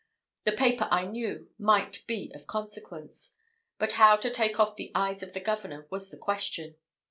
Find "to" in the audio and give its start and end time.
4.15-4.31